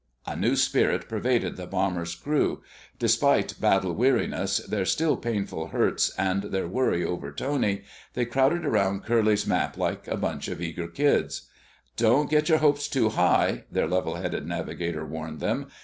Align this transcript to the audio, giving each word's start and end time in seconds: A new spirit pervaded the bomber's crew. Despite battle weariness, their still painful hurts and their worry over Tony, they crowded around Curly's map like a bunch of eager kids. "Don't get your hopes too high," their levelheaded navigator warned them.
A 0.25 0.35
new 0.35 0.55
spirit 0.55 1.07
pervaded 1.07 1.57
the 1.57 1.67
bomber's 1.67 2.15
crew. 2.15 2.63
Despite 2.97 3.61
battle 3.61 3.93
weariness, 3.93 4.57
their 4.57 4.83
still 4.83 5.15
painful 5.15 5.67
hurts 5.67 6.11
and 6.17 6.45
their 6.45 6.67
worry 6.67 7.05
over 7.05 7.31
Tony, 7.31 7.83
they 8.15 8.25
crowded 8.25 8.65
around 8.65 9.03
Curly's 9.05 9.45
map 9.45 9.77
like 9.77 10.07
a 10.07 10.17
bunch 10.17 10.47
of 10.47 10.59
eager 10.59 10.87
kids. 10.87 11.43
"Don't 11.97 12.31
get 12.31 12.49
your 12.49 12.57
hopes 12.57 12.87
too 12.87 13.09
high," 13.09 13.65
their 13.71 13.87
levelheaded 13.87 14.47
navigator 14.47 15.05
warned 15.05 15.39
them. 15.39 15.67